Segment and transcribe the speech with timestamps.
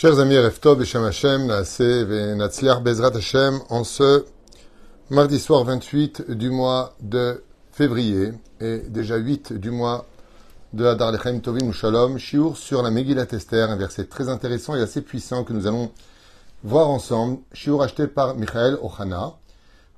[0.00, 4.24] Chers amis, Reftov Hashem, Natsliar Bezrat Hashem, en ce
[5.10, 10.06] mardi soir 28 du mois de février et déjà 8 du mois
[10.72, 14.80] de Adar Lechem Tovim Shalom, Shiur sur la Megillat Esther, un verset très intéressant et
[14.80, 15.90] assez puissant que nous allons
[16.64, 17.40] voir ensemble.
[17.52, 19.34] Shiur acheté par Michael Ochana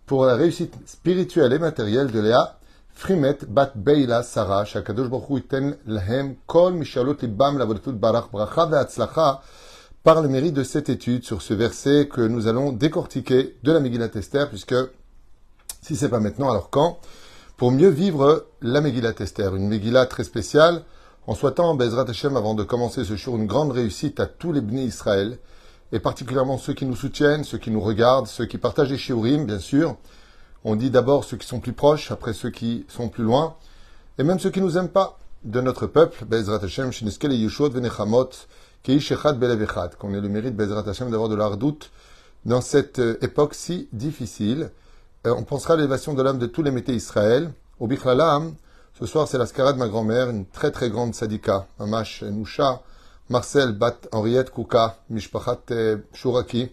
[0.06, 2.58] pour la réussite spirituelle et matérielle de Léa
[2.92, 9.42] Frimet Bat Beila Sarah, Shakadosh Baruch Iten Lahem Kol Mishalot Libam Lavodetut Barach Bracha Ve'atzlacha
[10.04, 13.78] par le mérite de cette étude sur ce verset que nous allons décortiquer de la
[13.78, 14.74] Megillat Esther, puisque
[15.80, 16.98] si c'est pas maintenant, alors quand?
[17.56, 20.82] Pour mieux vivre la Megillat Esther, une Megillah très spéciale,
[21.28, 24.60] en souhaitant, Bezrat Hashem, avant de commencer ce jour, une grande réussite à tous les
[24.60, 25.38] bénis Israël,
[25.92, 29.44] et particulièrement ceux qui nous soutiennent, ceux qui nous regardent, ceux qui partagent les shiurim,
[29.44, 29.96] bien sûr.
[30.64, 33.54] On dit d'abord ceux qui sont plus proches, après ceux qui sont plus loin,
[34.18, 38.30] et même ceux qui nous aiment pas de notre peuple, Bezrat Hashem, Yeshua Venechamot,
[38.83, 41.91] qu'on ait le mérite, Bezrat Hashem, d'avoir de l'ardoute
[42.45, 44.69] dans cette euh, époque si difficile.
[45.25, 47.51] Euh, on pensera à l'élévation de l'âme de tous les métés Israël.
[47.79, 48.55] Au Bichlalam,
[48.97, 52.81] ce soir, c'est la skara de ma grand-mère, une très très grande sadika, Mamash Nusha,
[53.29, 56.69] Marcel Bat Henriette Kouka, Mishpachat euh, Shuraki.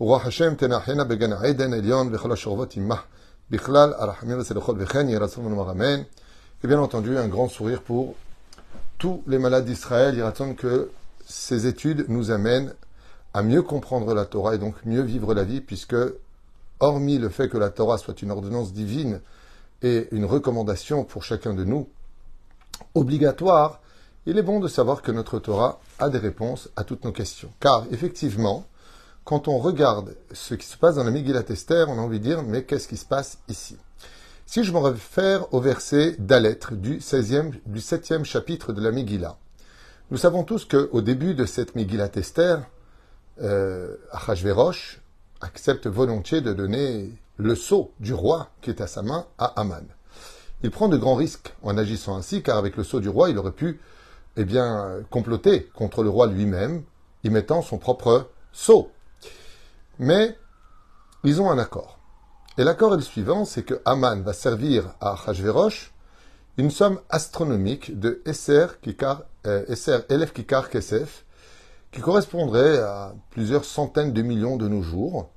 [0.00, 3.02] ורוח השם תנחנה בגן העדן עליון וכל השורבות עמך
[3.50, 6.02] בכלל הרחמים וסלחות וכן יהי רצון ונאמר אמן.
[6.62, 8.14] Et bien entendu, un grand sourire pour
[8.98, 10.14] tous les malades d'Israël.
[10.14, 10.90] Il attendent que
[11.25, 12.73] ces études nous amènent
[13.33, 15.95] à mieux comprendre la Torah et donc mieux vivre la vie, puisque,
[16.79, 19.21] hormis le fait que la Torah soit une ordonnance divine
[19.81, 21.89] et une recommandation pour chacun de nous,
[22.93, 23.81] obligatoire,
[24.25, 27.51] il est bon de savoir que notre Torah a des réponses à toutes nos questions.
[27.59, 28.65] Car, effectivement,
[29.23, 32.23] quand on regarde ce qui se passe dans la Megillat Esther, on a envie de
[32.23, 33.77] dire, mais qu'est-ce qui se passe ici?
[34.45, 39.37] Si je me réfère au verset d'Alettre du, 16e, du 7e chapitre de la Megillah,
[40.11, 42.61] nous savons tous qu'au début de cette Megillat Esther,
[43.41, 43.95] euh,
[45.41, 49.83] accepte volontiers de donner le sceau du roi qui est à sa main à Aman.
[50.61, 53.37] Il prend de grands risques en agissant ainsi, car avec le sceau du roi, il
[53.37, 53.79] aurait pu
[54.37, 56.83] eh bien, comploter contre le roi lui-même,
[57.23, 58.91] y mettant son propre sceau.
[59.97, 60.37] Mais
[61.23, 61.97] ils ont un accord.
[62.57, 65.94] Et l'accord est le suivant, c'est que Aman va servir à Achashverosh
[66.57, 71.25] une somme astronomique de Esser, Kikar, euh, Esser Elef Kikar Kesef,
[71.91, 75.29] qui correspondrait à plusieurs centaines de millions de nos jours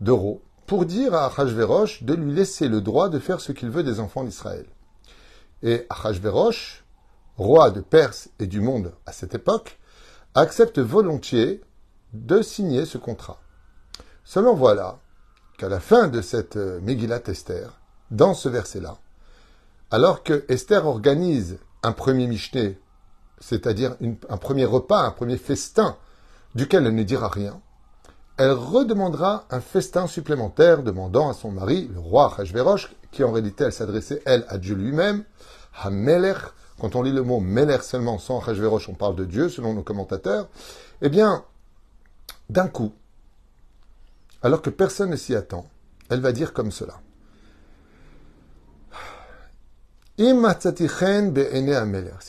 [0.00, 3.82] d'euros, pour dire à Achashverosh de lui laisser le droit de faire ce qu'il veut
[3.82, 4.66] des enfants d'Israël.
[5.62, 6.84] Et Achashverosh,
[7.36, 9.78] roi de Perse et du monde à cette époque,
[10.34, 11.60] accepte volontiers
[12.12, 13.40] de signer ce contrat.
[14.24, 14.98] Seulement voilà
[15.58, 17.80] qu'à la fin de cette euh, Megillat Esther,
[18.10, 18.98] dans ce verset-là,
[19.92, 22.78] alors que Esther organise un premier Mishneh,
[23.40, 25.98] c'est-à-dire un premier repas, un premier festin,
[26.54, 27.60] duquel elle ne dira rien,
[28.38, 33.64] elle redemandera un festin supplémentaire, demandant à son mari, le roi Hashverosh, qui en réalité
[33.64, 35.24] elle s'adressait, elle, à Dieu lui-même,
[35.78, 36.38] à Melech,
[36.80, 39.82] quand on lit le mot Melech seulement sans Hashverosh, on parle de Dieu, selon nos
[39.82, 40.48] commentateurs,
[41.02, 41.44] eh bien,
[42.48, 42.94] d'un coup,
[44.40, 45.66] alors que personne ne s'y attend,
[46.08, 46.94] elle va dire comme cela.
[50.18, 50.28] Si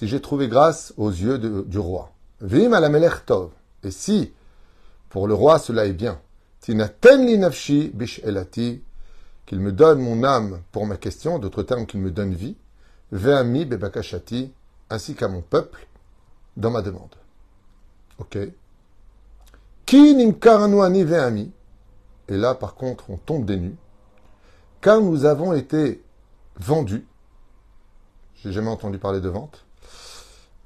[0.08, 2.14] j'ai trouvé grâce aux yeux du roi.
[2.42, 4.32] Et si,
[5.10, 6.22] pour le roi, cela est bien.
[6.62, 6.78] Qu'il
[9.60, 12.56] me donne mon âme pour ma question, d'autres termes qu'il me donne vie.
[14.90, 15.88] Ainsi qu'à mon peuple
[16.56, 17.16] dans ma demande.
[18.20, 18.38] Ok.
[19.86, 21.52] Ki nimkaranu ve'ami.
[22.30, 23.76] Et là, par contre, on tombe des nues.
[24.80, 26.02] Car nous avons été
[26.56, 27.06] vendus
[28.36, 29.66] j'ai jamais entendu parler de vente.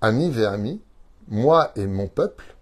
[0.01, 0.81] Ami ve ami,
[1.27, 2.55] moi et mon peuple.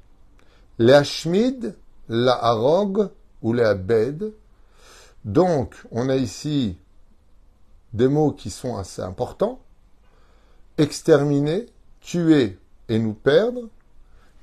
[0.77, 1.75] Les Hashmid,
[2.09, 3.09] la Harog
[3.41, 4.33] ou les Abed.
[5.23, 6.77] Donc, on a ici
[7.93, 9.59] des mots qui sont assez importants.
[10.77, 11.67] Exterminer,
[12.01, 13.69] tuer et nous perdre.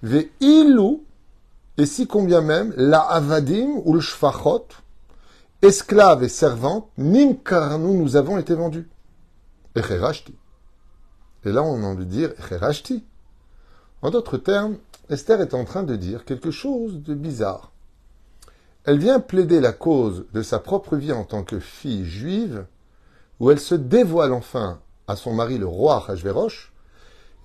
[0.02, 1.04] Ve ilou,
[1.78, 4.66] et si combien même, la avadim ou le shfachot,
[5.62, 7.36] esclaves et servantes, nim
[7.78, 8.88] nous, avons été vendus.
[9.76, 9.80] Et
[11.44, 13.04] et là, on a envie de dire Cherashti.
[14.00, 14.76] En d'autres termes,
[15.10, 17.72] Esther est en train de dire quelque chose de bizarre.
[18.84, 22.66] Elle vient plaider la cause de sa propre vie en tant que fille juive,
[23.40, 26.72] où elle se dévoile enfin à son mari, le roi Hachverosh,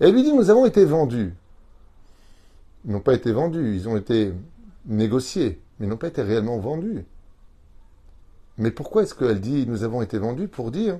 [0.00, 1.34] et elle lui dit Nous avons été vendus.
[2.84, 4.32] Ils n'ont pas été vendus, ils ont été
[4.86, 7.04] négociés, mais ils n'ont pas été réellement vendus.
[8.56, 10.98] Mais pourquoi est-ce qu'elle dit Nous avons été vendus pour dire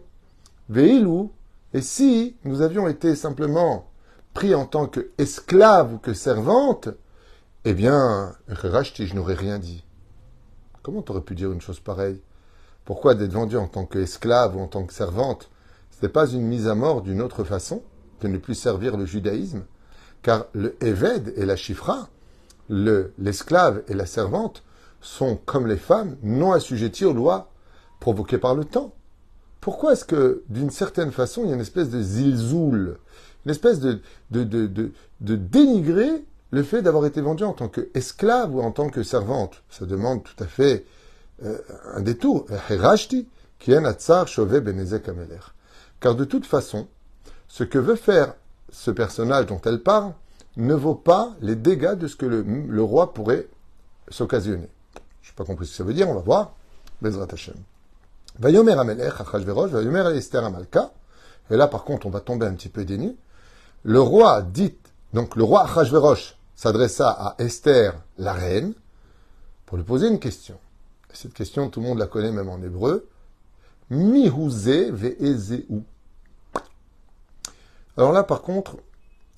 [0.68, 1.32] Veilou
[1.74, 3.90] et si nous avions été simplement
[4.34, 6.88] pris en tant qu'esclaves ou que servantes,
[7.64, 9.84] Eh bien, Rachti, je n'aurais rien dit.
[10.82, 12.22] Comment t'aurais pu dire une chose pareille?
[12.84, 15.50] Pourquoi d'être vendue en tant qu'esclave ou en tant que servante
[15.90, 17.82] Ce n'est pas une mise à mort d'une autre façon
[18.20, 19.64] de ne plus servir le judaïsme?
[20.22, 22.08] Car le Eved et la Chifra,
[22.70, 24.62] l'esclave et la servante,
[25.00, 27.50] sont, comme les femmes, non assujettis aux lois
[28.00, 28.94] provoquées par le temps.
[29.60, 32.98] Pourquoi est-ce que, d'une certaine façon, il y a une espèce de zilzoul,
[33.44, 34.00] une espèce de,
[34.30, 38.88] de, de, de dénigrer le fait d'avoir été vendu en tant qu'esclave ou en tant
[38.88, 39.62] que servante?
[39.68, 40.84] Ça demande tout à fait
[41.44, 41.58] euh,
[41.94, 42.46] un détour.
[46.00, 46.86] Car de toute façon,
[47.48, 48.34] ce que veut faire
[48.70, 50.12] ce personnage dont elle parle
[50.56, 53.48] ne vaut pas les dégâts de ce que le, le roi pourrait
[54.08, 54.68] s'occasionner.
[55.22, 56.54] Je n'ai pas compris ce que ça veut dire, on va voir.
[57.00, 57.54] Bezrat Hashem.
[58.38, 60.92] Vayomer Amelech, Achashverosh, Vayomer Esther Amalka.
[61.50, 63.16] Et là, par contre, on va tomber un petit peu dénu.
[63.82, 64.76] Le roi dit,
[65.12, 68.74] donc le roi Achashverosh s'adressa à Esther, la reine,
[69.66, 70.58] pour lui poser une question.
[71.12, 73.08] Cette question, tout le monde la connaît même en hébreu.
[73.90, 75.66] Mihouze ve'ezeu.
[77.96, 78.76] Alors là, par contre,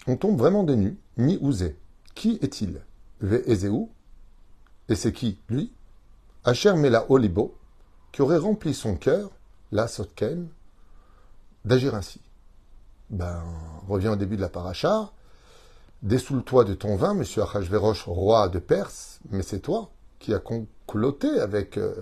[0.07, 0.99] on tombe vraiment des nues.
[1.17, 1.73] Mihouze.
[2.15, 2.81] Qui est-il?
[3.21, 3.73] Ve'ezeu.
[4.89, 5.73] Et c'est qui Lui?
[6.45, 7.55] Asher Mela Olibo,
[8.13, 9.31] qui aurait rempli son cœur,
[9.73, 10.49] la Sotken,
[11.65, 12.21] d'agir ainsi.
[13.11, 13.43] Ben,
[13.83, 15.11] on revient au début de la paracha.
[16.03, 21.29] Dessoule-toi de ton vin, monsieur Achashverosh, roi de Perse, mais c'est toi qui as concloté
[21.41, 21.95] avec, euh,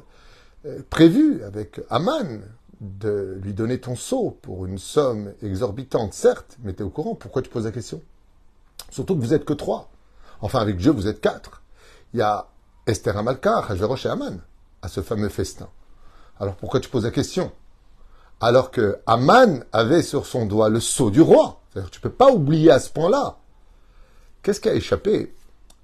[0.66, 2.40] euh, prévu avec Aman
[2.80, 7.14] de lui donner ton sceau pour une somme exorbitante, certes, mais tu es au courant,
[7.14, 8.00] pourquoi tu poses la question?
[8.90, 9.90] Surtout que vous êtes que trois.
[10.40, 11.62] Enfin, avec Dieu, vous êtes quatre.
[12.14, 12.48] Il y a
[12.86, 14.38] Esther Amalka, Achashverosh et Aman
[14.82, 15.68] à ce fameux festin.
[16.40, 17.52] Alors pourquoi tu poses la question?
[18.40, 21.60] Alors que Aman avait sur son doigt le sceau du roi.
[21.74, 23.38] Tu ne peux pas oublier à ce point-là.
[24.42, 25.34] Qu'est-ce qui a échappé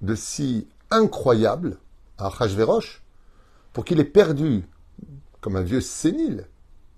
[0.01, 1.77] de si incroyable
[2.17, 3.01] à Achashverosh
[3.73, 4.65] pour qu'il ait perdu,
[5.41, 6.47] comme un vieux sénile,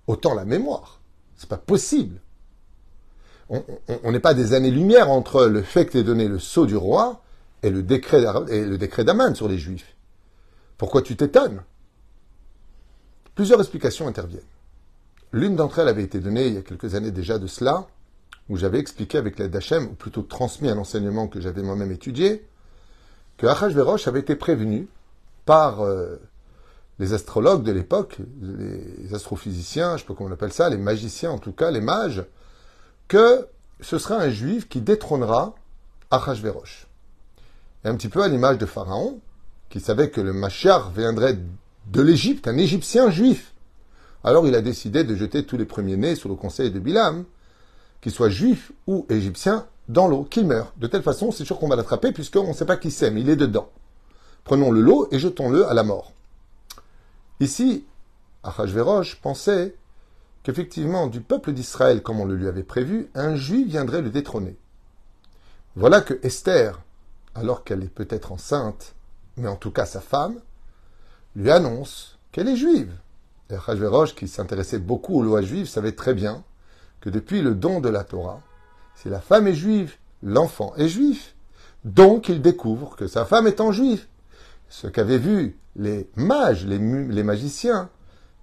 [0.06, 1.00] autant la mémoire?
[1.36, 2.20] C'est pas possible.
[3.50, 6.76] On n'est pas des années-lumière entre le fait que tu aies donné le sceau du
[6.76, 7.22] roi
[7.62, 9.96] et le décret d'Aman sur les Juifs.
[10.76, 11.62] Pourquoi tu t'étonnes?
[13.38, 14.42] Plusieurs explications interviennent.
[15.30, 17.86] L'une d'entre elles avait été donnée il y a quelques années déjà de cela,
[18.48, 22.44] où j'avais expliqué avec l'aide d'Hachem, ou plutôt transmis un enseignement que j'avais moi-même étudié,
[23.36, 24.88] que Achashverosh avait été prévenu
[25.44, 26.16] par euh,
[26.98, 30.76] les astrologues de l'époque, les astrophysiciens, je ne sais pas comment on appelle ça, les
[30.76, 32.24] magiciens en tout cas, les mages,
[33.06, 33.46] que
[33.80, 35.54] ce sera un juif qui détrônera
[36.10, 36.88] Achashverosh.
[37.84, 39.20] Et un petit peu à l'image de Pharaon,
[39.68, 41.38] qui savait que le Machar viendrait
[41.90, 43.54] de l'Égypte, un Égyptien juif.
[44.24, 47.24] Alors il a décidé de jeter tous les premiers-nés sous le conseil de Bilam,
[48.00, 50.72] qu'ils soient juifs ou égyptiens, dans l'eau, qu'ils meurent.
[50.76, 53.30] De telle façon, c'est sûr qu'on va l'attraper puisqu'on ne sait pas qui c'est, il
[53.30, 53.70] est dedans.
[54.44, 56.12] Prenons le lot et jetons-le à la mort.
[57.40, 57.84] Ici,
[58.42, 59.74] Achashverosh pensait
[60.42, 64.56] qu'effectivement, du peuple d'Israël, comme on le lui avait prévu, un juif viendrait le détrôner.
[65.74, 66.80] Voilà que Esther,
[67.34, 68.94] alors qu'elle est peut-être enceinte,
[69.36, 70.40] mais en tout cas sa femme,
[71.36, 72.92] lui annonce qu'elle est juive.
[73.50, 76.44] Et Achashverosh, qui s'intéressait beaucoup aux lois juives, savait très bien
[77.00, 78.40] que depuis le don de la Torah,
[78.94, 81.34] si la femme est juive, l'enfant est juif.
[81.84, 84.06] Donc il découvre que sa femme étant juive.
[84.68, 86.78] Ce qu'avaient vu les mages, les,
[87.22, 87.88] magiciens,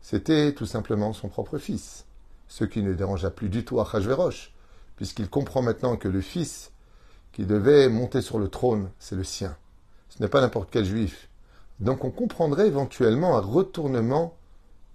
[0.01, 2.05] c'était tout simplement son propre fils.
[2.47, 4.53] Ce qui ne dérangea plus du tout Achashverosh,
[4.95, 6.71] puisqu'il comprend maintenant que le fils
[7.33, 9.57] qui devait monter sur le trône, c'est le sien.
[10.09, 11.27] Ce n'est pas n'importe quel juif,
[11.79, 14.35] donc on comprendrait éventuellement un retournement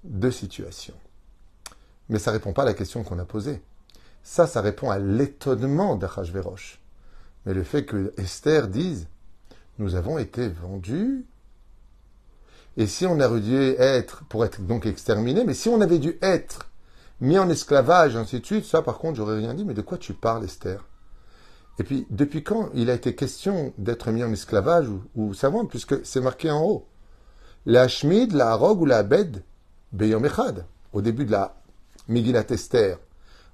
[0.05, 0.95] de situation.
[2.09, 3.63] Mais ça ne répond pas à la question qu'on a posée.
[4.23, 6.81] Ça, ça répond à l'étonnement d'Achashverosh.
[7.47, 9.09] Mais le fait que Esther dise
[9.79, 11.25] Nous avons été vendus.
[12.77, 16.19] Et si on aurait dû être, pour être donc exterminé, mais si on avait dû
[16.23, 16.71] être
[17.21, 19.65] mis en esclavage, ainsi de suite, ça par contre, j'aurais rien dit.
[19.65, 20.85] Mais de quoi tu parles, Esther?
[21.81, 26.05] Et puis, depuis quand il a été question d'être mis en esclavage ou, ou puisque
[26.05, 26.87] c'est marqué en haut
[27.65, 29.43] La Shmid, la Harog ou la Abed,
[29.91, 31.57] Beyom Echad, au début de la
[32.07, 32.99] Megillat Esther,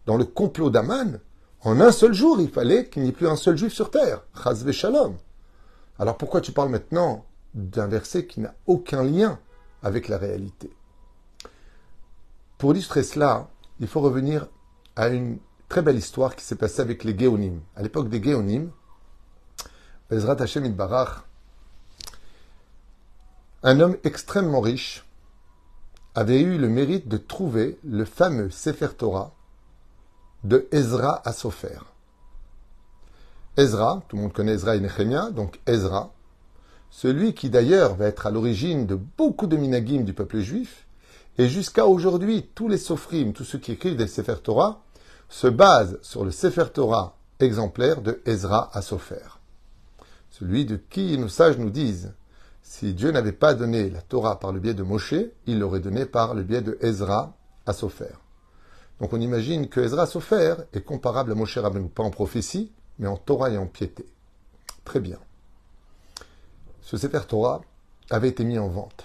[0.07, 1.21] dans le complot d'Aman,
[1.61, 4.25] en un seul jour, il fallait qu'il n'y ait plus un seul juif sur terre.
[4.43, 5.15] Chazve Shalom.
[5.97, 9.39] Alors pourquoi tu parles maintenant d'un verset qui n'a aucun lien
[9.85, 10.73] avec la réalité?
[12.59, 13.47] Pour illustrer cela,
[13.79, 14.49] il faut revenir
[14.97, 17.61] à une très belle histoire qui s'est passée avec les Géonim.
[17.75, 18.71] À l'époque des Géonim,
[20.11, 21.25] Bezrat Hashem Barach,
[23.63, 25.05] un homme extrêmement riche,
[26.15, 29.33] avait eu le mérite de trouver le fameux Sefer Torah
[30.45, 31.79] de Ezra à Sofer.
[33.57, 34.81] Ezra, tout le monde connaît Ezra et
[35.33, 36.13] donc Ezra,
[36.91, 40.87] celui qui d'ailleurs va être à l'origine de beaucoup de minagim du peuple juif,
[41.39, 44.86] et jusqu'à aujourd'hui, tous les sofrim, tous ceux qui écrivent des Sefer Torah,
[45.29, 49.41] se basent sur le Sefer Torah exemplaire de Ezra à Sofer.
[50.31, 52.15] Celui de qui nos sages nous disent,
[52.63, 55.15] si Dieu n'avait pas donné la Torah par le biais de Moshe,
[55.47, 58.15] il l'aurait donné par le biais de Ezra à Sofer.
[59.01, 63.07] Donc on imagine que Ezra Sofer est comparable à Moshe Rabbeinu, pas en prophétie, mais
[63.07, 64.07] en Torah et en piété.
[64.85, 65.19] Très bien.
[66.81, 67.61] Ce Sefer Torah
[68.11, 69.05] avait été mis en vente.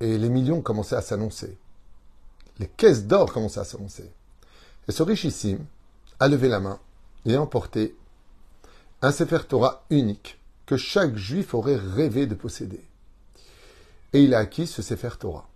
[0.00, 1.58] Et les millions commençaient à s'annoncer.
[2.58, 4.10] Les caisses d'or commençaient à s'annoncer.
[4.88, 5.64] Et ce richissime
[6.20, 6.78] a levé la main
[7.24, 7.96] et a emporté
[9.02, 12.84] un Sefer Torah unique que chaque juif aurait rêvé de posséder.
[14.12, 15.48] Et il a acquis ce Sefer Torah.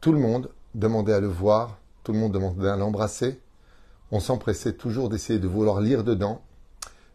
[0.00, 3.40] Tout le monde demandait à le voir, tout le monde demandait à l'embrasser.
[4.10, 6.42] On s'empressait toujours d'essayer de vouloir lire dedans.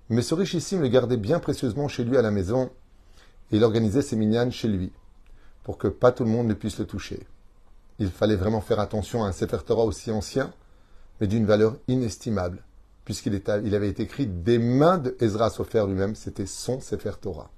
[0.10, 2.70] Mais ce richissime le gardait bien précieusement chez lui à la maison
[3.52, 4.92] et il organisait ses minyanes chez lui
[5.64, 7.26] pour que pas tout le monde ne puisse le toucher.
[7.98, 10.54] Il fallait vraiment faire attention à un Sefer Torah aussi ancien,
[11.20, 12.64] mais d'une valeur inestimable,
[13.06, 17.50] puisqu'il il avait été écrit des mains de Ezra Sofer lui-même, c'était son Sefer Torah.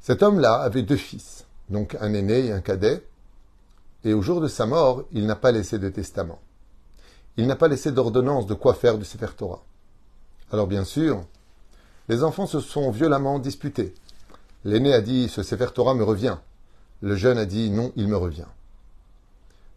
[0.00, 3.04] Cet homme-là avait deux fils, donc un aîné et un cadet,
[4.04, 6.40] et au jour de sa mort, il n'a pas laissé de testament.
[7.36, 9.62] Il n'a pas laissé d'ordonnance de quoi faire du Sefer Torah.
[10.50, 11.24] Alors bien sûr,
[12.08, 13.94] les enfants se sont violemment disputés.
[14.64, 16.38] L'aîné a dit Ce Sefer Torah me revient.
[17.00, 18.46] Le jeune a dit Non, il me revient.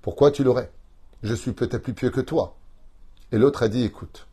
[0.01, 0.72] Pourquoi tu l'aurais?
[1.24, 2.56] Je suis peut-être plus pieux que toi.
[3.32, 4.28] Et l'autre a dit Écoute,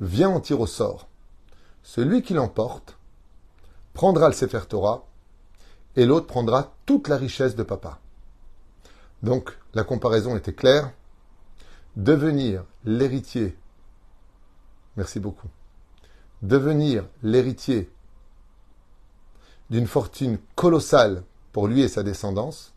[0.00, 1.08] viens en tir au sort.
[1.82, 2.98] Celui qui l'emporte
[3.92, 5.06] prendra le Sefer Torah
[5.94, 8.00] et l'autre prendra toute la richesse de papa.
[9.22, 10.92] Donc, la comparaison était claire.
[11.96, 13.56] Devenir l'héritier,
[14.98, 15.48] merci beaucoup,
[16.42, 17.90] devenir l'héritier
[19.70, 22.74] d'une fortune colossale pour lui et sa descendance,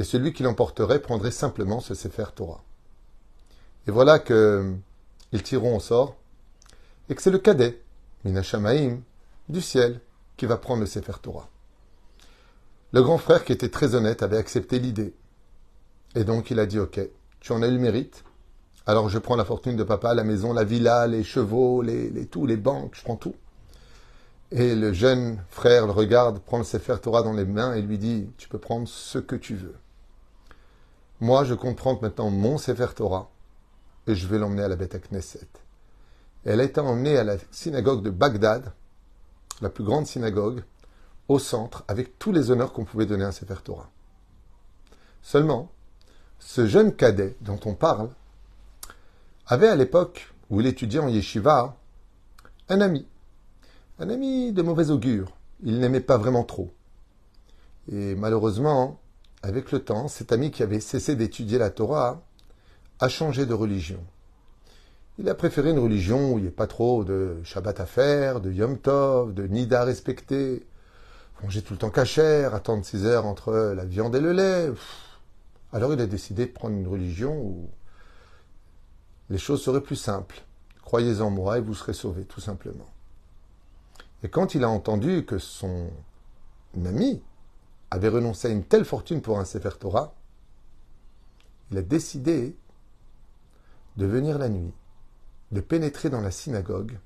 [0.00, 2.64] et celui qui l'emporterait prendrait simplement ce Sefer Torah.
[3.86, 4.74] Et voilà que
[5.30, 6.16] ils tireront au sort,
[7.10, 7.82] et que c'est le cadet,
[8.24, 9.00] Minashamaim,
[9.50, 10.00] du ciel,
[10.38, 11.50] qui va prendre le Sefer Torah.
[12.92, 15.12] Le grand frère, qui était très honnête, avait accepté l'idée.
[16.14, 16.98] Et donc il a dit, ok,
[17.40, 18.24] tu en as eu le mérite,
[18.86, 22.24] alors je prends la fortune de papa, la maison, la villa, les chevaux, les, les
[22.24, 23.34] tout, les banques, je prends tout.
[24.50, 27.98] Et le jeune frère le regarde, prend le Sefer Torah dans les mains et lui
[27.98, 29.74] dit, tu peux prendre ce que tu veux.
[31.20, 33.30] Moi, je compte prendre maintenant mon Sefer Torah
[34.06, 35.48] et je vais l'emmener à la Beth Knesset.
[36.46, 38.72] elle a été emmenée à la synagogue de Bagdad,
[39.60, 40.64] la plus grande synagogue,
[41.28, 43.90] au centre, avec tous les honneurs qu'on pouvait donner à un Sefer Torah.
[45.20, 45.70] Seulement,
[46.38, 48.08] ce jeune cadet dont on parle
[49.46, 51.76] avait à l'époque où il étudiait en yeshiva
[52.70, 53.06] un ami,
[53.98, 55.36] un ami de mauvais augure.
[55.62, 56.72] Il n'aimait pas vraiment trop.
[57.92, 58.98] Et malheureusement,
[59.42, 62.22] avec le temps, cet ami qui avait cessé d'étudier la Torah
[62.98, 64.04] a changé de religion.
[65.18, 68.40] Il a préféré une religion où il n'y ait pas trop de Shabbat à faire,
[68.40, 70.66] de Yom Tov, de Nida à respecter,
[71.42, 74.70] manger tout le temps cachère, attendre six heures entre la viande et le lait.
[75.72, 77.68] Alors il a décidé de prendre une religion où
[79.30, 80.42] les choses seraient plus simples.
[80.82, 82.88] Croyez en moi et vous serez sauvés, tout simplement.
[84.22, 85.90] Et quand il a entendu que son
[86.84, 87.22] ami
[87.90, 90.14] avait renoncé à une telle fortune pour un Sefer Torah,
[91.70, 92.56] il a décidé
[93.96, 94.72] de venir la nuit,
[95.52, 96.98] de pénétrer dans la synagogue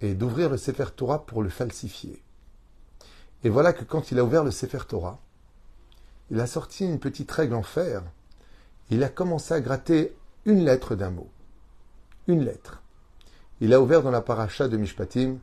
[0.00, 2.22] et d'ouvrir le Sefer Torah pour le falsifier.
[3.42, 5.20] Et voilà que quand il a ouvert le Sefer Torah,
[6.30, 8.02] il a sorti une petite règle en fer.
[8.90, 10.16] Il a commencé à gratter
[10.46, 11.28] une lettre d'un mot.
[12.26, 12.82] Une lettre.
[13.60, 15.38] Il a ouvert dans la paracha de Mishpatim,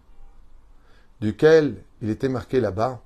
[1.22, 3.02] duquel il était marqué là-bas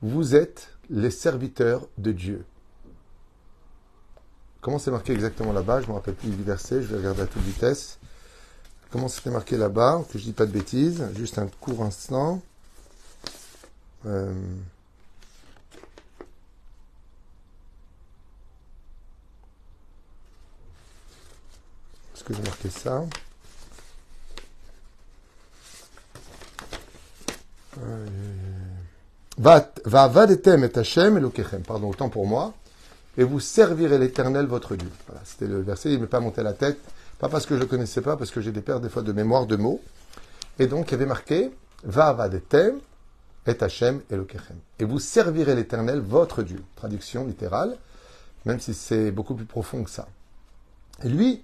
[0.00, 2.44] Vous êtes les serviteurs de Dieu.
[4.60, 5.80] Comment c'est marqué exactement là-bas?
[5.80, 7.98] Je ne me rappelle plus du verset, je vais regarder à toute vitesse.
[8.90, 10.04] Comment c'était marqué là-bas?
[10.10, 12.40] Que je dis pas de bêtises, juste un court instant.
[14.06, 14.32] Euh,
[22.28, 23.04] que j'ai marqué ça?
[29.38, 32.54] Va vadetem et Hachem et Pardon, autant pour moi.
[33.16, 34.90] Et vous servirez l'Éternel votre Dieu.
[35.06, 35.90] Voilà, c'était le verset.
[35.90, 36.78] Il ne m'est pas monté à la tête.
[37.18, 39.12] Pas parce que je ne connaissais pas, parce que j'ai des pertes des fois de
[39.12, 39.80] mémoire de mots.
[40.58, 41.50] Et donc, il avait marqué
[41.84, 42.78] Va vadetem
[43.46, 44.16] et Hachem et
[44.78, 46.62] Et vous servirez l'Éternel votre Dieu.
[46.76, 47.76] Traduction littérale,
[48.44, 50.08] même si c'est beaucoup plus profond que ça.
[51.04, 51.42] Et lui,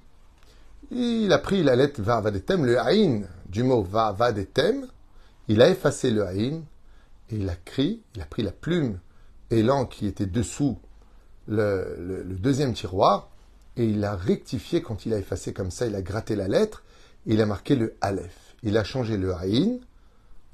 [0.91, 4.87] il a pris la lettre Varvadetem, le Haïn du mot va, va des thèmes,
[5.49, 6.63] il a effacé le haïn
[7.31, 8.99] et il a crié, il a pris la plume
[9.51, 10.79] et qui était dessous
[11.47, 13.31] le, deuxième tiroir
[13.77, 16.83] et il a rectifié quand il a effacé comme ça, il a gratté la lettre
[17.27, 18.57] et il a marqué le Aleph.
[18.63, 19.79] Il a changé le haïn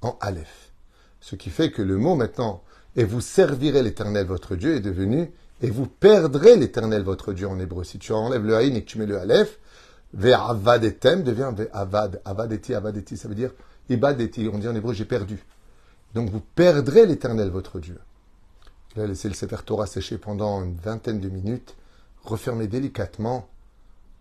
[0.02, 0.72] en Aleph.
[1.20, 2.62] Ce qui fait que le mot maintenant,
[2.96, 5.30] et vous servirez l'éternel votre Dieu, est devenu
[5.62, 7.84] et vous perdrez l'éternel votre Dieu en hébreu.
[7.84, 9.58] Si tu enlèves le haïn et que tu mets le Aleph,
[10.12, 12.20] Ve'avadetem devient ve'avad.
[12.24, 13.52] Avadeti, avadeti, ça veut dire
[13.88, 14.48] ibadeti.
[14.52, 15.44] On dit en hébreu, j'ai perdu.
[16.14, 18.00] Donc vous perdrez l'éternel votre Dieu.
[18.94, 21.76] Il a laissé le Sefer Torah sécher pendant une vingtaine de minutes,
[22.24, 23.48] refermé délicatement,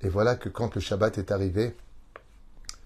[0.01, 1.75] et voilà que quand le Shabbat est arrivé,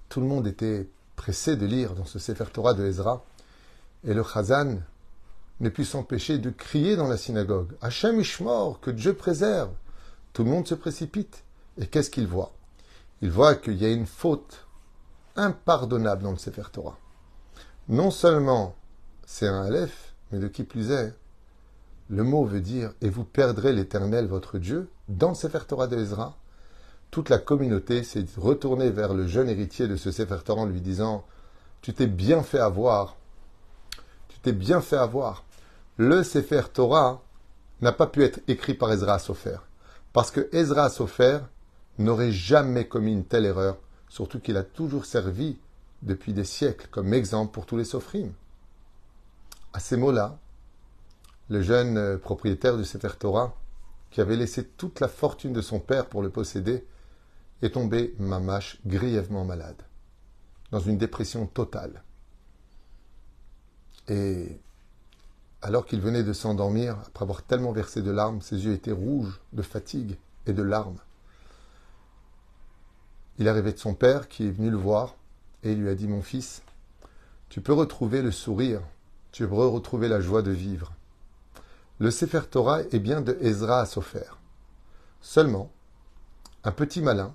[0.10, 3.26] tout le monde était pressé de lire dans ce Sefer Torah de Ezra,
[4.06, 4.78] et le Chazan
[5.60, 9.72] ne put s'empêcher de crier dans la synagogue Hachem Ishmor, que Dieu préserve.
[10.34, 11.44] Tout le monde se précipite.
[11.78, 12.52] Et qu'est-ce qu'il voit?
[13.22, 14.66] Il voit qu'il y a une faute
[15.36, 16.98] impardonnable dans le Sefer Torah.
[17.88, 18.76] Non seulement
[19.26, 21.14] c'est un Aleph, mais de qui plus est,
[22.10, 25.98] le mot veut dire et vous perdrez l'Éternel votre Dieu dans le Sefer Torah de
[25.98, 26.38] Ezra.
[27.12, 30.82] Toute la communauté s'est retournée vers le jeune héritier de ce Sefer Torah en lui
[30.82, 31.26] disant
[31.82, 33.16] Tu t'es bien fait avoir.
[34.28, 35.46] Tu t'es bien fait avoir.
[35.98, 37.22] Le Sefer Torah
[37.82, 39.58] n'a pas pu être écrit par Ezra Sofer.
[40.12, 41.40] Parce que Ezra Sofer
[41.98, 43.78] n'aurait jamais commis une telle erreur,
[44.10, 45.58] surtout qu'il a toujours servi
[46.02, 48.32] depuis des siècles comme exemple pour tous les Sofrim.
[49.74, 50.38] À ces mots-là,
[51.50, 53.56] le jeune euh, propriétaire du Sefer Torah,
[54.12, 56.86] qui avait laissé toute la fortune de son père pour le posséder,
[57.64, 59.82] est tombé, mamache, grièvement malade,
[60.72, 62.04] dans une dépression totale.
[64.08, 64.60] Et
[65.64, 69.42] alors qu'il venait de s'endormir, après avoir tellement versé de larmes, ses yeux étaient rouges
[69.54, 71.00] de fatigue et de larmes.
[73.40, 75.16] Il est de son père qui est venu le voir
[75.64, 76.62] et il lui a dit Mon fils,
[77.50, 78.82] tu peux retrouver le sourire
[79.34, 80.94] tu peux retrouver la joie de vivre.
[82.00, 84.30] Le Sefer Torah est bien de Ezra à Sofer.
[85.22, 85.72] Seulement,
[86.64, 87.34] un petit malin,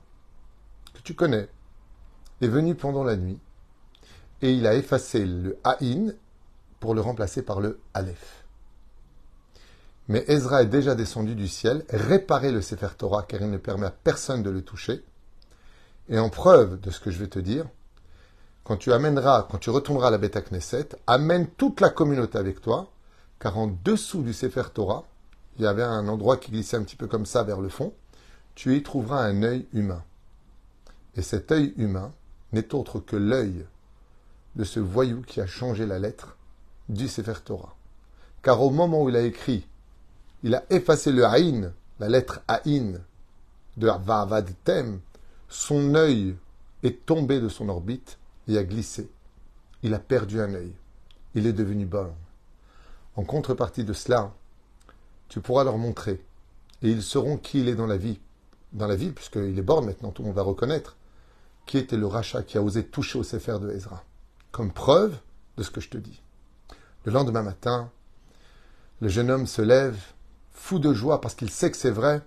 [0.95, 1.49] que tu connais,
[2.41, 3.41] est venu pendant la nuit
[4.43, 6.15] et il a effacé le Haïn
[6.79, 8.45] pour le remplacer par le Aleph.
[10.07, 13.87] Mais Ezra est déjà descendu du ciel, réparer le Sefer Torah car il ne permet
[13.87, 15.03] à personne de le toucher.
[16.09, 17.67] Et en preuve de ce que je vais te dire,
[18.69, 22.61] quand tu amèneras, quand tu retourneras à la Beta Knesset, amène toute la communauté avec
[22.61, 22.93] toi,
[23.41, 25.05] car en dessous du Sefer Torah,
[25.57, 27.95] il y avait un endroit qui glissait un petit peu comme ça vers le fond,
[28.55, 30.05] tu y trouveras un œil humain.
[31.15, 32.13] Et cet œil humain
[32.53, 33.65] n'est autre que l'œil
[34.55, 36.37] de ce voyou qui a changé la lettre
[36.91, 37.75] du Sefer Torah.
[38.43, 39.67] Car au moment où il a écrit,
[40.43, 43.01] il a effacé le Aïn, la lettre Aïn
[43.79, 45.01] de Vavad Tem,
[45.49, 46.37] son œil
[46.83, 49.09] est tombé de son orbite il a glissé.
[49.83, 50.73] Il a perdu un œil.
[51.35, 52.13] Il est devenu bon.
[53.15, 54.33] En contrepartie de cela,
[55.29, 56.25] tu pourras leur montrer.
[56.83, 58.19] Et ils sauront qui il est dans la vie.
[58.73, 60.97] Dans la vie, puisqu'il est born maintenant, tout le monde va reconnaître.
[61.67, 64.03] Qui était le rachat qui a osé toucher au Sefer de Ezra.
[64.51, 65.17] Comme preuve
[65.59, 66.23] de ce que je te dis.
[67.05, 67.91] Le lendemain matin,
[69.01, 69.99] le jeune homme se lève,
[70.53, 72.23] fou de joie parce qu'il sait que c'est vrai.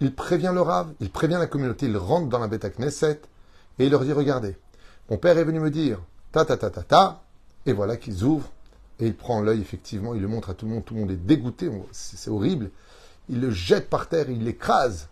[0.00, 3.20] Il prévient le Rav, il prévient la communauté, il rentre dans la Beta Knesset
[3.78, 4.56] et il leur dit Regardez,
[5.08, 6.00] mon père est venu me dire
[6.32, 7.22] ta ta ta ta ta,
[7.64, 8.50] et voilà qu'ils ouvrent,
[8.98, 11.10] et il prend l'œil, effectivement, il le montre à tout le monde, tout le monde
[11.10, 12.70] est dégoûté, c'est horrible.
[13.28, 15.08] Il le jette par terre, il l'écrase,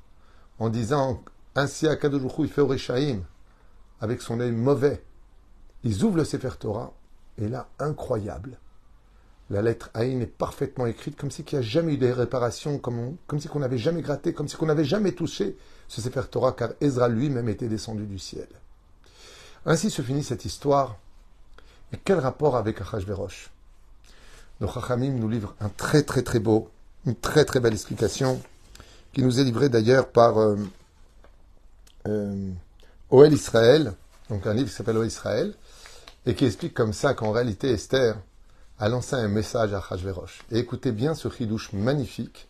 [0.58, 1.22] en disant
[1.54, 3.20] ainsi à Kadoujoukou, il fait Orechaim,
[4.00, 5.02] avec son œil mauvais.
[5.82, 6.94] Ils ouvrent le Sefer Torah,
[7.38, 8.58] et là, incroyable.
[9.50, 12.78] La lettre Aïn est parfaitement écrite, comme si il n'y a jamais eu des réparations,
[12.78, 16.22] comme, comme si on n'avait jamais gratté, comme si on n'avait jamais touché ce Sefer
[16.30, 18.48] Torah, car Ezra lui-même était descendu du ciel.
[19.66, 20.96] Ainsi se finit cette histoire.
[21.92, 23.50] Et quel rapport avec Achashverosh?
[24.60, 26.70] Nos Chachamim nous livrent un très très très beau,
[27.06, 28.40] une très très belle explication
[29.12, 30.56] qui nous est livrée d'ailleurs par euh,
[32.08, 32.50] euh,
[33.10, 33.94] Oel Israël,
[34.28, 35.54] donc un livre qui s'appelle Oel Israël,
[36.26, 38.16] et qui explique comme ça qu'en réalité Esther
[38.78, 40.42] a lancé un message à Achashverosh.
[40.50, 42.48] Et écoutez bien ce chidouche magnifique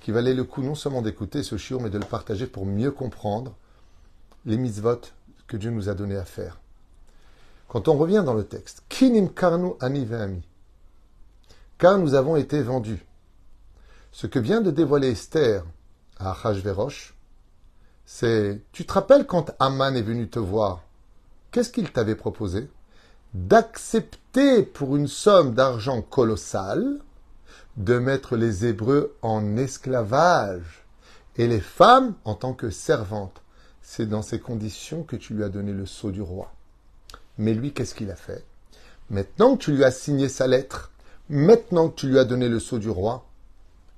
[0.00, 2.90] qui valait le coup non seulement d'écouter ce shiur, mais de le partager pour mieux
[2.90, 3.54] comprendre
[4.44, 5.00] les mitzvot
[5.50, 6.60] que Dieu nous a donné à faire.
[7.66, 10.06] Quand on revient dans le texte, Kinim karnu ani
[11.76, 13.04] car nous avons été vendus.
[14.12, 15.64] Ce que vient de dévoiler Esther
[16.18, 17.16] à Achashverosh,
[18.04, 20.84] c'est Tu te rappelles quand Aman est venu te voir
[21.50, 22.70] Qu'est-ce qu'il t'avait proposé
[23.34, 27.00] D'accepter pour une somme d'argent colossale
[27.76, 30.84] de mettre les Hébreux en esclavage
[31.36, 33.42] et les femmes en tant que servantes.
[33.92, 36.52] C'est dans ces conditions que tu lui as donné le sceau du roi.
[37.38, 38.44] Mais lui, qu'est-ce qu'il a fait?
[39.10, 40.92] Maintenant que tu lui as signé sa lettre,
[41.28, 43.26] maintenant que tu lui as donné le sceau du roi,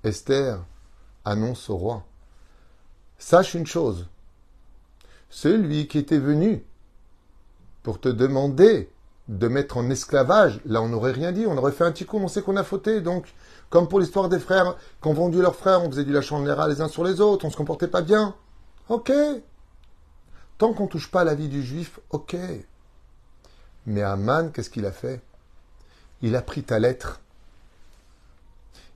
[0.02, 0.64] Esther
[1.26, 2.06] annonce au roi,
[3.18, 4.06] sache une chose,
[5.28, 6.64] celui qui était venu
[7.82, 8.90] pour te demander
[9.28, 12.16] de mettre en esclavage, là on n'aurait rien dit, on aurait fait un petit coup,
[12.16, 13.34] on sait qu'on a fauté, donc
[13.68, 16.80] comme pour l'histoire des frères qui ont vendu leurs frères, on faisait du lâche les
[16.80, 18.34] uns sur les autres, on se comportait pas bien.
[18.88, 19.12] Ok.
[20.58, 22.36] Tant qu'on touche pas la vie du juif, ok.
[23.86, 25.20] Mais Aman, qu'est-ce qu'il a fait?
[26.22, 27.20] Il a pris ta lettre.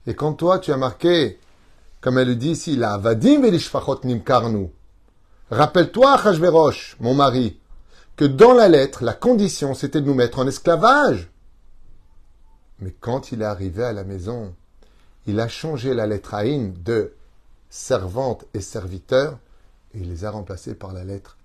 [0.05, 1.39] Et quand toi, tu as marqué,
[1.99, 4.69] comme elle le dit ici, la vadim velishfachot nimkarnu.
[5.51, 7.59] Rappelle-toi, Hachverosh, mon mari,
[8.15, 11.29] que dans la lettre, la condition, c'était de nous mettre en esclavage.
[12.79, 14.55] Mais quand il est arrivé à la maison,
[15.25, 17.13] il a changé la lettre Aïn de
[17.69, 19.37] servante et serviteur
[19.93, 21.36] et il les a remplacés par la lettre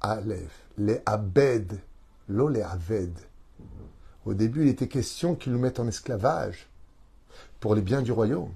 [0.00, 1.78] Aleph, les Abed,
[2.28, 3.12] l'eau Aved.
[4.24, 6.68] Au début, il était question qu'ils nous mettent en esclavage
[7.58, 8.52] pour les biens du royaume.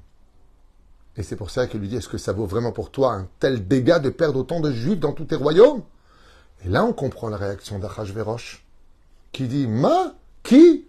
[1.16, 3.28] Et c'est pour ça qu'il lui dit, est-ce que ça vaut vraiment pour toi un
[3.38, 5.82] tel dégât de perdre autant de juifs dans tous tes royaumes?
[6.64, 8.64] Et là, on comprend la réaction d'Achashverosh,
[9.32, 10.86] qui dit, ma, qui?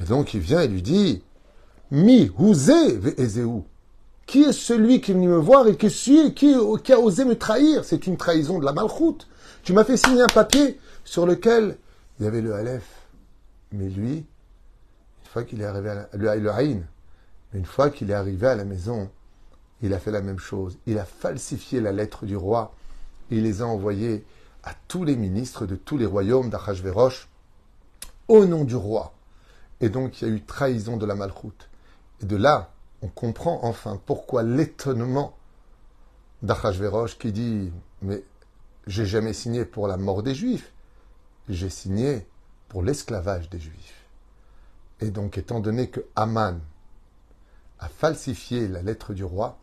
[0.00, 1.22] Et donc, il vient et lui dit,
[1.90, 3.62] mi, huzé, ve'ezeu.
[4.26, 5.88] Qui est celui qui est venu me voir et qui,
[6.34, 7.84] qui, qui a osé me trahir?
[7.84, 9.28] C'est une trahison de la malchoute.
[9.62, 11.78] Tu m'as fait signer un papier sur lequel
[12.18, 13.06] il y avait le Aleph.
[13.70, 16.82] Mais lui, une fois qu'il est arrivé à la, le, le
[17.54, 19.10] une fois qu'il est arrivé à la maison,
[19.80, 20.78] il a fait la même chose.
[20.86, 22.74] Il a falsifié la lettre du roi.
[23.30, 24.24] Il les a envoyés
[24.64, 27.28] à tous les ministres de tous les royaumes d'Achashverosh
[28.28, 29.12] au nom du roi.
[29.80, 31.68] Et donc il y a eu trahison de la malchoute.
[32.20, 35.36] Et de là, on comprend enfin pourquoi l'étonnement
[36.42, 37.70] d'Achashverosh qui dit
[38.00, 38.22] Mais
[38.86, 40.72] j'ai jamais signé pour la mort des Juifs,
[41.48, 42.26] j'ai signé
[42.68, 44.06] pour l'esclavage des Juifs.
[45.00, 46.60] Et donc, étant donné que Aman
[47.78, 49.58] a falsifié la lettre du roi,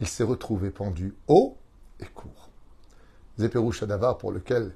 [0.00, 1.56] il s'est retrouvé pendu haut
[2.00, 2.50] et court.
[3.38, 4.74] Zéperou Shadavar, pour lequel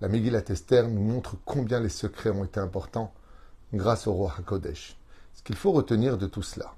[0.00, 3.14] la Megillat Esther nous montre combien les secrets ont été importants
[3.72, 4.98] grâce au roi Hakodesh.
[5.34, 6.74] Ce qu'il faut retenir de tout cela,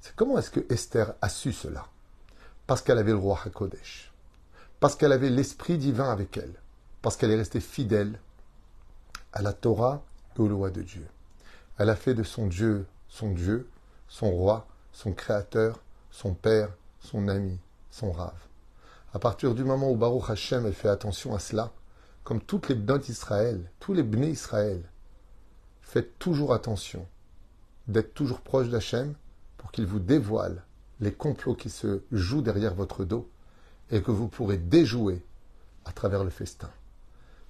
[0.00, 1.86] c'est comment est-ce que Esther a su cela?
[2.66, 4.12] Parce qu'elle avait le roi Hakodesh,
[4.86, 6.54] parce qu'elle avait l'esprit divin avec elle,
[7.02, 8.20] parce qu'elle est restée fidèle
[9.32, 10.04] à la Torah
[10.36, 11.04] et aux lois de Dieu.
[11.76, 13.68] Elle a fait de son Dieu son Dieu,
[14.06, 15.80] son roi, son créateur,
[16.12, 16.68] son père,
[17.00, 17.58] son ami,
[17.90, 18.38] son rave.
[19.12, 21.72] À partir du moment où Baruch Hashem elle fait attention à cela,
[22.22, 24.88] comme toutes les notes d'Israël, tous les bnei Israël,
[25.80, 27.08] faites toujours attention
[27.88, 29.16] d'être toujours proche d'Hachem
[29.56, 30.62] pour qu'il vous dévoile
[31.00, 33.28] les complots qui se jouent derrière votre dos
[33.90, 35.24] et que vous pourrez déjouer
[35.84, 36.70] à travers le festin.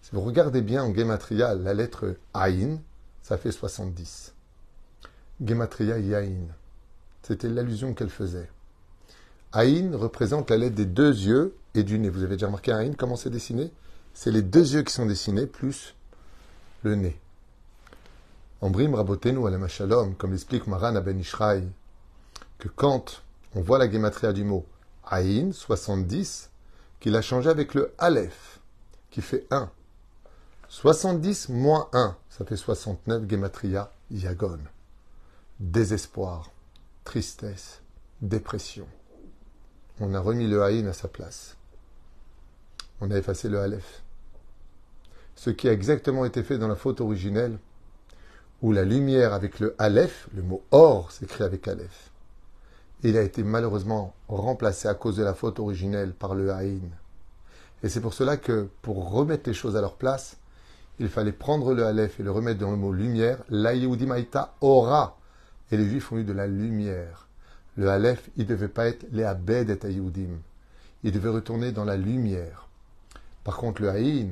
[0.03, 2.81] Si vous regardez bien en Gematria la lettre Aïn,
[3.22, 4.35] ça fait 70.
[5.44, 6.46] Gematria Yain.
[7.22, 8.49] C'était l'allusion qu'elle faisait.
[9.53, 12.09] Aïn représente la lettre des deux yeux et du nez.
[12.09, 13.72] Vous avez déjà remarqué Aïn, comment c'est dessiné?
[14.14, 15.94] C'est les deux yeux qui sont dessinés plus
[16.83, 17.18] le nez.
[18.61, 21.68] En Brim Rabotenu à Shalom, comme l'explique Maran Ben Ishraï,
[22.59, 23.22] que quand
[23.55, 24.64] on voit la gématria du mot
[25.07, 26.51] Aïn, 70,
[27.01, 28.61] qu'il a changé avec le Aleph,
[29.11, 29.71] qui fait 1.
[30.69, 34.59] 70 moins 1, ça fait 69 gématria Yagon.
[35.61, 36.51] Désespoir,
[37.05, 37.81] tristesse,
[38.21, 38.87] dépression.
[40.01, 41.57] On a remis le Aïn à sa place.
[43.01, 44.03] On a effacé le Aleph.
[45.35, 47.59] Ce qui a exactement été fait dans la faute originelle,
[48.62, 52.11] où la lumière avec le Aleph, le mot or s'écrit avec Aleph,
[53.09, 56.90] il a été malheureusement remplacé à cause de la faute originelle par le Haïn.
[57.83, 60.38] Et c'est pour cela que, pour remettre les choses à leur place,
[60.99, 63.45] il fallait prendre le Aleph et le remettre dans le mot lumière.
[63.49, 65.19] La Maïta aura.
[65.71, 67.29] Et les Juifs ont eu de la lumière.
[67.77, 70.40] Le Aleph, il ne devait pas être les et Ayoudim.
[71.05, 72.69] Il devait retourner dans la lumière.
[73.45, 74.31] Par contre, le Haïn,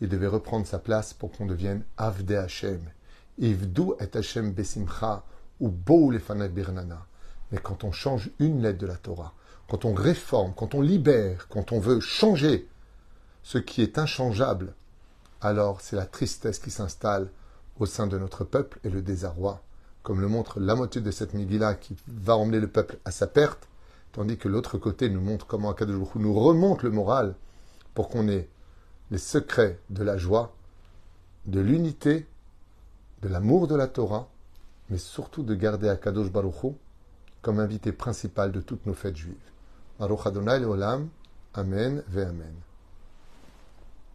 [0.00, 2.80] il devait reprendre sa place pour qu'on devienne Avde Hashem.
[3.38, 5.22] Ivdu et Hashem Besimcha
[5.60, 6.12] ou Bou
[6.50, 7.07] Birnana.
[7.50, 9.34] Mais quand on change une lettre de la Torah,
[9.68, 12.68] quand on réforme, quand on libère, quand on veut changer
[13.42, 14.74] ce qui est inchangeable,
[15.40, 17.30] alors c'est la tristesse qui s'installe
[17.78, 19.62] au sein de notre peuple et le désarroi,
[20.02, 23.26] comme le montre la moitié de cette Megillah qui va emmener le peuple à sa
[23.26, 23.68] perte,
[24.12, 27.34] tandis que l'autre côté nous montre comment Akadosh nous remonte le moral
[27.94, 28.48] pour qu'on ait
[29.10, 30.54] les secrets de la joie,
[31.46, 32.26] de l'unité,
[33.22, 34.28] de l'amour de la Torah,
[34.90, 36.74] mais surtout de garder Akadosh Baruch
[37.48, 39.34] comme invité principal de toutes nos fêtes juives.
[39.98, 41.08] Baruch Adonai Olam,
[41.54, 42.67] Amen ve Amen.